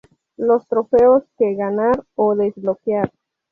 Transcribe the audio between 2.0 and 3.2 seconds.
o desbloquear.